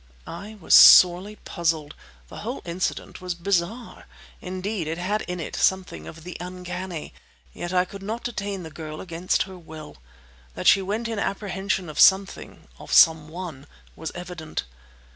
[0.25, 1.93] I was sorely puzzled.
[2.27, 7.13] The whole incident was bizarre—indeed, it had in it something of the uncanny.
[7.53, 9.97] Yet I could not detain the girl against her will.
[10.55, 14.63] That she went in apprehension of something, of someone, was evident.